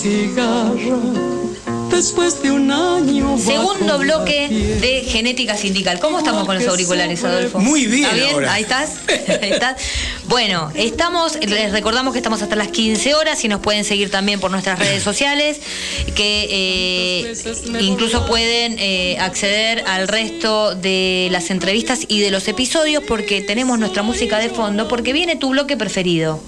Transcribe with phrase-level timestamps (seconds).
[0.00, 0.98] cigarra
[1.90, 3.36] después de un año.
[3.36, 4.48] Segundo bloque
[4.80, 6.00] de Genética Sindical.
[6.00, 7.58] ¿Cómo estamos con los auriculares, Adolfo?
[7.58, 8.04] Muy bien.
[8.04, 8.34] ¿Está bien?
[8.34, 8.52] ahora.
[8.54, 8.92] Ahí estás.
[9.42, 9.76] Ahí estás.
[10.30, 14.38] Bueno, estamos, les recordamos que estamos hasta las 15 horas y nos pueden seguir también
[14.38, 15.58] por nuestras redes sociales,
[16.14, 17.34] que eh,
[17.80, 23.80] incluso pueden eh, acceder al resto de las entrevistas y de los episodios porque tenemos
[23.80, 26.40] nuestra música de fondo, porque viene tu bloque preferido.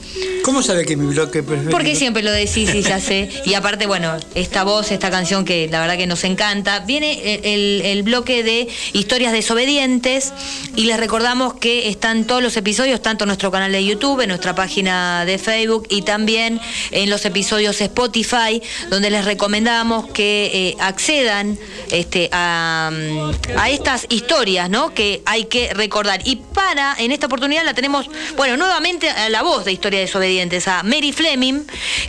[0.42, 1.70] ¿Cómo sabe que mi bloque preferido?
[1.70, 3.30] Porque siempre lo decís y ya sé.
[3.44, 6.80] Y aparte, bueno, esta voz, esta canción que la verdad que nos encanta.
[6.80, 10.32] Viene el, bloque de historias desobedientes
[10.74, 14.28] y les recordamos que están todos los episodios, tanto en nuestro canal de YouTube, en
[14.28, 20.76] nuestra página de Facebook y también en los episodios Spotify, donde les recomendamos que eh,
[20.80, 21.58] accedan
[21.90, 24.94] este, a, mm, a estas historias, ¿no?
[24.94, 26.20] Que hay que recordar.
[26.24, 30.68] Y para, en esta oportunidad la tenemos, bueno, nuevamente a la voz de Historias Desobedientes,
[30.68, 31.62] a Mary Fleming,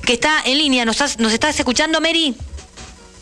[0.05, 0.85] que está en línea.
[0.85, 2.35] ¿Nos, has- nos estás escuchando, Mary?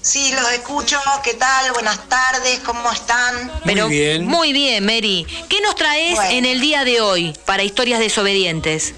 [0.02, 1.00] Sí, los escucho.
[1.24, 1.72] ¿Qué tal?
[1.74, 2.60] Buenas tardes.
[2.66, 3.52] ¿Cómo están?
[3.66, 4.26] Pero bien.
[4.26, 5.28] Muy bien, Mary.
[5.48, 6.32] ¿Qué nos traes Bueno.
[6.32, 8.94] en el día de hoy para Historias Desobedientes?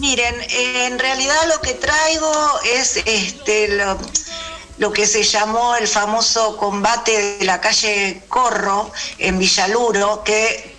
[0.00, 3.96] Miren, eh, en realidad lo que traigo es este lo,
[4.78, 10.74] lo que se llamó el famoso combate de la calle Corro en Villaluro, que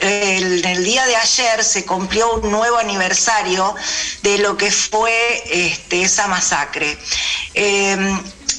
[0.00, 3.74] eh, el, el día de ayer se cumplió un nuevo aniversario
[4.22, 6.96] de lo que fue este, esa masacre.
[7.54, 7.96] Eh,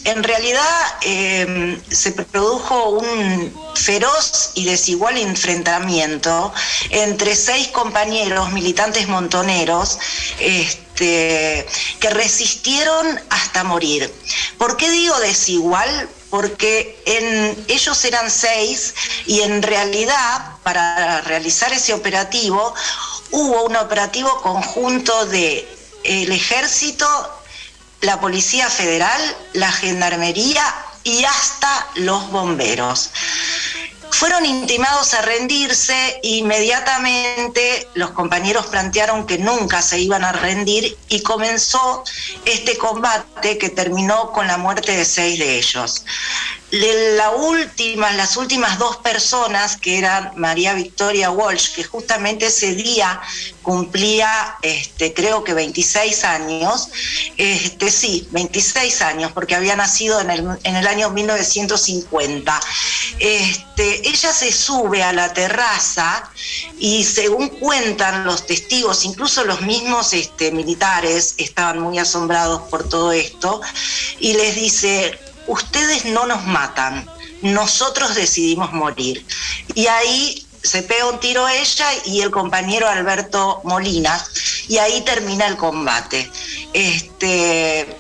[0.05, 6.53] en realidad eh, se produjo un feroz y desigual enfrentamiento
[6.89, 9.99] entre seis compañeros militantes montoneros
[10.39, 11.65] este,
[11.99, 14.13] que resistieron hasta morir.
[14.57, 16.09] ¿Por qué digo desigual?
[16.29, 18.93] Porque en, ellos eran seis
[19.25, 22.73] y en realidad para realizar ese operativo
[23.31, 25.67] hubo un operativo conjunto de
[26.03, 27.07] el ejército,
[28.01, 29.21] la Policía Federal,
[29.53, 30.63] la Gendarmería
[31.03, 33.11] y hasta los bomberos.
[34.11, 41.21] Fueron intimados a rendirse, inmediatamente los compañeros plantearon que nunca se iban a rendir y
[41.21, 42.03] comenzó
[42.45, 46.03] este combate que terminó con la muerte de seis de ellos.
[46.71, 53.19] La última, las últimas dos personas, que eran María Victoria Walsh, que justamente ese día
[53.63, 56.89] cumplía, este, creo que 26 años,
[57.37, 62.59] este, sí, 26 años, porque había nacido en el, año 1950.
[63.17, 66.29] Este, ella se sube a la terraza
[66.77, 70.11] y según cuentan los testigos, incluso los mismos
[70.51, 73.59] militares estaban muy asombrados por todo esto,
[74.19, 75.19] y les dice,
[75.49, 77.09] ustedes no nos matan,
[77.41, 79.25] nosotros decidimos morir.
[79.75, 84.23] Y ahí se pega un tiro ella y el compañero Alberto Molina,
[84.67, 86.29] y ahí termina el combate.
[86.73, 87.97] Este,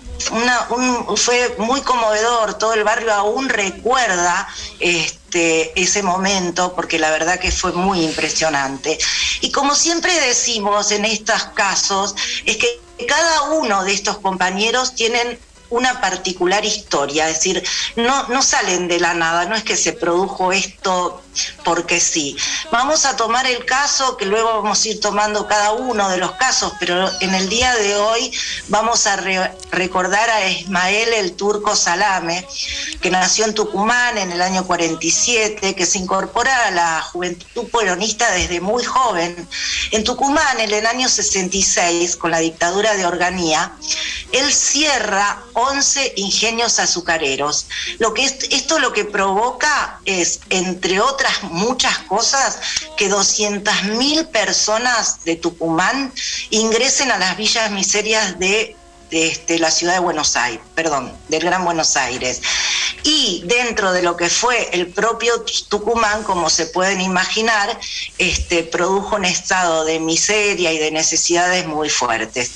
[1.15, 4.47] fue muy conmovedor, todo el barrio aún recuerda
[4.79, 8.97] este, ese momento, porque la verdad que fue muy impresionante.
[9.41, 12.15] Y como siempre decimos en estos casos,
[12.45, 17.63] es que cada uno de estos compañeros tienen una particular historia, es decir,
[17.95, 21.21] no, no salen de la nada, no es que se produjo esto
[21.63, 22.35] porque sí.
[22.71, 26.31] Vamos a tomar el caso, que luego vamos a ir tomando cada uno de los
[26.33, 28.31] casos, pero en el día de hoy
[28.67, 32.45] vamos a re- recordar a Ismael el Turco Salame,
[33.01, 38.31] que nació en Tucumán en el año 47, que se incorpora a la juventud peronista
[38.31, 39.47] desde muy joven.
[39.91, 43.71] En Tucumán, en el año 66, con la dictadura de Organía,
[44.31, 47.67] él cierra 11 ingenios azucareros.
[47.99, 52.59] Lo que es- esto lo que provoca es, entre otras muchas cosas,
[52.97, 56.13] que 200.000 personas de Tucumán
[56.49, 58.75] ingresen a las villas miserias de,
[59.09, 62.41] de, este, la ciudad de Buenos Aires, perdón, del Gran Buenos Aires.
[63.03, 67.79] Y dentro de lo que fue el propio Tucumán, como se pueden imaginar,
[68.17, 72.51] este, produjo un estado de miseria y de necesidades muy fuertes.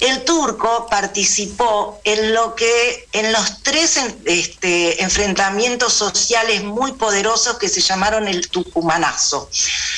[0.00, 7.68] El turco participó en lo que en los tres este, enfrentamientos sociales muy poderosos que
[7.68, 9.48] se llamaron el Tucumanazo,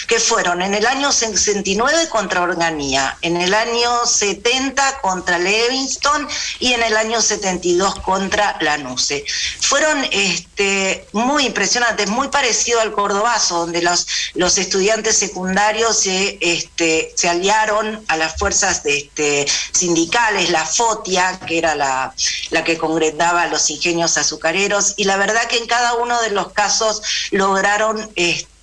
[0.07, 6.29] que fueron en el año 69 contra Organía, en el año 70 contra Levingston
[6.61, 9.25] y en el año 72 contra Lanuse.
[9.61, 17.29] Fueron este, muy impresionantes, muy parecido al Cordobazo, donde los, estudiantes secundarios se, este, se
[17.29, 19.11] aliaron a las fuerzas de,
[19.89, 22.15] sindicales, la FOTIA, que era la,
[22.51, 26.53] la que congregaba los ingenios azucareros, y la verdad que en cada uno de los
[26.53, 28.11] casos lograron...
[28.15, 28.58] Este,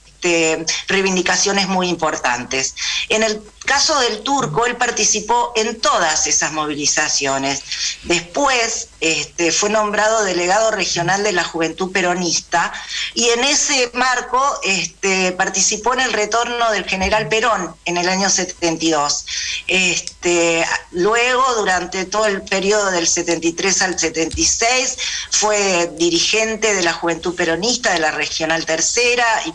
[0.87, 2.75] reivindicaciones muy importantes.
[3.09, 7.61] En el caso del turco, él participó en todas esas movilizaciones.
[8.03, 12.71] Después este, fue nombrado delegado regional de la Juventud Peronista
[13.13, 18.29] y en ese marco este, participó en el retorno del general Perón en el año
[18.29, 19.25] 72.
[19.67, 24.97] Este, luego, durante todo el periodo del 73 al 76,
[25.31, 29.53] fue dirigente de la Juventud Peronista de la Regional Tercera y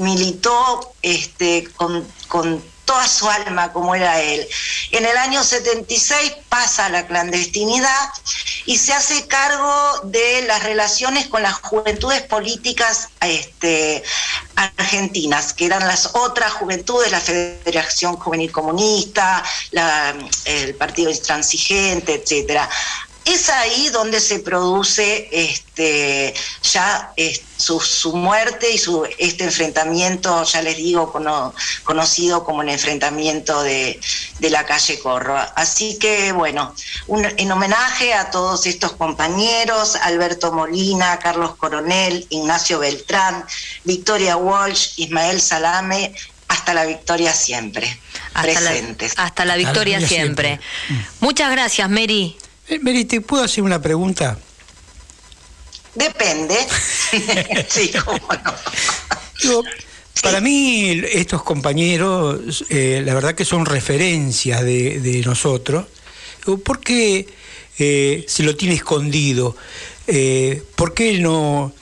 [0.00, 4.44] militó este, con, con toda su alma como era él.
[4.90, 8.08] En el año 76 pasa a la clandestinidad
[8.66, 14.02] y se hace cargo de las relaciones con las juventudes políticas este,
[14.56, 19.44] argentinas, que eran las otras juventudes, la Federación Juvenil Comunista,
[20.46, 22.68] el Partido Intransigente, etcétera
[23.24, 27.12] es ahí donde se produce este, ya
[27.56, 31.12] su, muerte y su, este enfrentamiento, ya les digo,
[31.84, 34.00] conocido como el enfrentamiento de,
[34.40, 35.36] la calle Corro.
[35.54, 36.74] Así que, bueno,
[37.08, 43.44] en homenaje a todos estos compañeros, Alberto Molina, Carlos Coronel, Ignacio Beltrán,
[43.84, 46.14] Victoria Walsh, Ismael Salame,
[46.48, 48.00] hasta la victoria siempre.
[48.32, 49.12] presentes.
[49.16, 50.58] hasta la victoria siempre.
[51.20, 52.36] Muchas gracias, Mary.
[52.70, 54.38] Eh, Mary, ¿te puedo hacer una pregunta?
[55.92, 56.54] Depende.
[57.68, 58.20] sí, cómo
[59.44, 59.62] no.
[60.22, 65.86] para mí, estos compañeros, eh, la verdad que son referencias de, nosotros.
[66.64, 67.26] ¿Por qué
[67.80, 69.56] eh, se lo tiene escondido?
[70.76, 71.72] ¿Por qué no,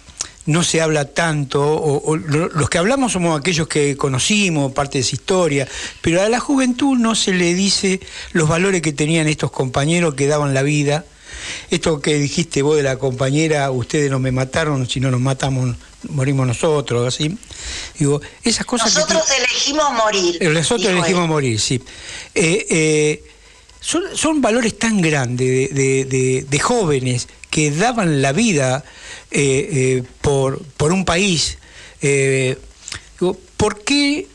[0.48, 5.14] no se habla tanto, o, los que hablamos somos aquellos que conocimos, parte de esa
[5.14, 5.68] historia,
[6.00, 8.00] pero a la juventud no se le dice
[8.32, 11.04] los valores que tenían estos compañeros que daban la vida.
[11.70, 15.76] Esto que dijiste vos de la compañera, ustedes no me mataron, si no nos matamos,
[16.08, 17.36] morimos nosotros, así.
[17.98, 18.94] Digo, esas cosas.
[18.94, 20.38] Nosotros elegimos morir.
[20.40, 21.82] Eh, nosotros elegimos morir, sí.
[22.34, 23.24] Eh, eh,
[23.80, 28.82] son, valores tan grandes de jóvenes que daban la vida
[29.30, 30.02] eh,
[30.76, 31.58] por, un país.
[32.02, 32.58] Eh,
[33.56, 34.28] ¿Por qué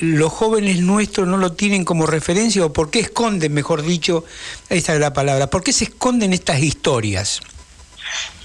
[0.00, 4.24] los jóvenes nuestros no lo tienen como referencia o por qué esconden, mejor dicho,
[4.68, 7.40] esta es la palabra, por qué se esconden estas historias?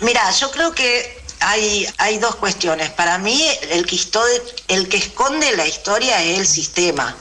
[0.02, 2.90] Mira, yo creo que hay, hay dos cuestiones.
[2.90, 4.00] Para mí, el que,
[4.68, 7.16] el que esconde la historia es el sistema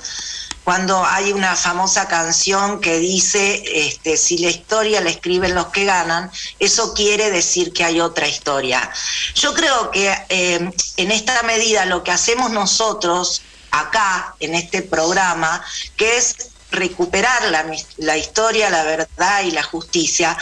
[0.66, 5.84] cuando hay una famosa canción que dice, este, si la historia la escriben los que
[5.84, 6.28] ganan,
[6.58, 8.90] eso quiere decir que hay otra historia.
[9.36, 15.64] Yo creo que eh, en esta medida lo que hacemos nosotros acá, en este programa,
[15.96, 16.34] que es
[16.70, 17.42] recuperar
[17.98, 20.36] la, historia, la verdad y la justicia,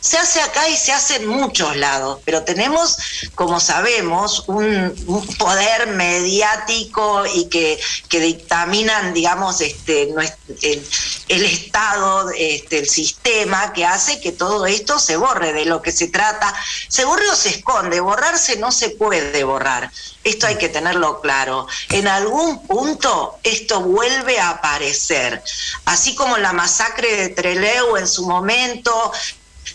[0.00, 2.96] se hace acá y se hace en muchos lados, pero tenemos,
[3.34, 4.94] como sabemos, un,
[5.38, 7.78] poder mediático y que,
[8.08, 10.10] que dictaminan, digamos, este,
[10.62, 10.86] el,
[11.28, 15.92] el Estado, este, el sistema, que hace que todo esto se borre de lo que
[15.92, 16.52] se trata.
[16.88, 19.90] Se borre o se esconde, borrarse no se puede borrar.
[20.24, 21.66] Esto hay que tenerlo claro.
[21.88, 25.42] En algún punto esto vuelve a aparecer.
[25.84, 29.12] Así como la masacre de Trelew en su momento,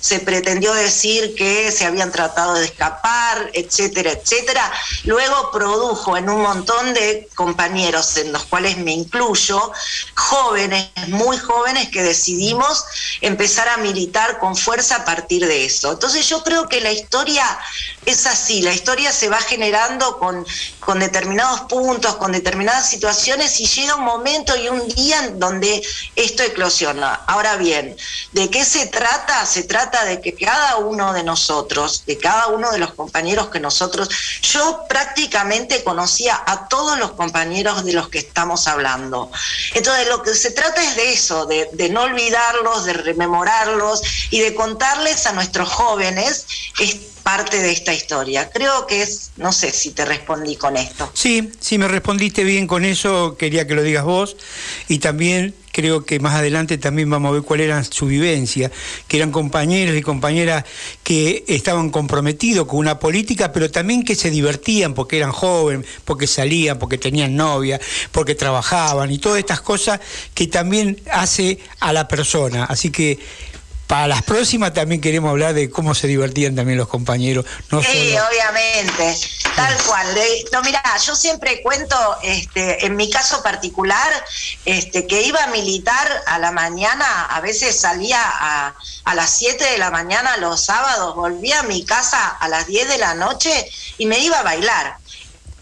[0.05, 4.71] se pretendió decir que se habían tratado de escapar, etcétera, etcétera.
[5.05, 9.71] Luego produjo en un montón de compañeros, en los cuales me incluyo,
[10.15, 12.85] jóvenes, muy jóvenes, que decidimos
[13.21, 15.93] empezar a militar con fuerza a partir de eso.
[15.93, 17.43] Entonces yo creo que la historia
[18.05, 20.45] es así, la historia se va generando con,
[20.81, 25.81] con determinados puntos, con determinadas situaciones y llega un momento y un día en donde
[26.15, 27.21] esto eclosiona.
[27.25, 27.97] Ahora bien,
[28.33, 29.43] ¿de qué se trata?
[29.47, 33.59] Se trata de que cada uno de nosotros, de cada uno de los compañeros que
[33.59, 34.09] nosotros,
[34.41, 39.31] yo prácticamente conocía a todos los compañeros de los que estamos hablando.
[39.73, 44.53] Entonces lo que se trata es de eso, de, no olvidarlos, de rememorarlos y de
[44.55, 46.45] contarles a nuestros jóvenes
[47.25, 48.51] parte de esta historia.
[48.51, 51.09] Creo que es, no sé si te respondí con esto.
[51.15, 54.37] Sí, sí me respondiste bien con eso, quería que lo digas vos
[54.87, 58.71] y también creo que más adelante también vamos a ver cuál era su vivencia,
[59.09, 60.63] que eran compañeros y compañeras
[61.03, 66.27] que estaban comprometidos con una política, pero también que se divertían porque eran jóvenes, porque
[66.27, 67.81] salían, porque tenían novia,
[68.13, 69.99] porque trabajaban y todas estas cosas
[70.33, 72.63] que también hace a la persona.
[72.63, 73.19] Así que
[73.87, 77.45] para las próximas también queremos hablar de cómo se divertían también los compañeros.
[77.69, 79.17] sí, obviamente,
[79.55, 80.07] tal cual.
[80.51, 84.11] No, mira, yo siempre cuento, este, en mi caso particular,
[84.65, 89.63] este, que iba a militar a la mañana, a veces salía a, a las 7
[89.63, 93.69] de la mañana los sábados, volvía a mi casa a las 10 de la noche
[93.97, 94.97] y me iba a bailar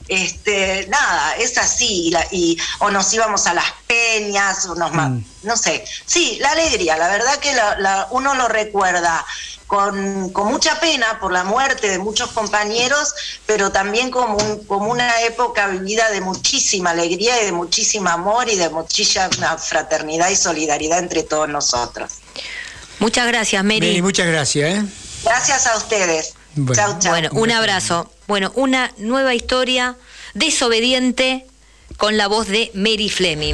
[0.08, 4.92] este, nada, es así, y, la- y- o nos íbamos a las peñas, o nos
[4.92, 5.24] Mm.
[5.44, 9.26] no sé, sí, la alegría, la verdad que la- la- uno lo recuerda
[9.68, 13.14] con, con mucha pena por la muerte de muchos compañeros,
[13.46, 18.50] pero también como, un- como una época vivida de muchísima alegría y de muchísimo amor
[18.50, 22.12] y de muchísima fraternidad y solidaridad entre todos nosotros.
[23.00, 23.80] Muchas gracias, Mary.
[23.80, 24.70] Mary, muchas gracias.
[24.70, 24.84] ¿eh?
[25.24, 26.34] Gracias a ustedes.
[26.56, 26.76] Bueno.
[26.76, 27.12] chau, chau.
[27.12, 28.12] Bueno, un abrazo.
[28.28, 29.96] Bueno, una nueva historia
[30.34, 31.46] desobediente
[31.98, 33.52] con la voz de Mary Fleming.